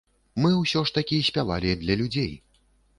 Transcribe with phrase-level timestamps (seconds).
[0.43, 2.31] Мы ўсё ж такі спявалі для людзей.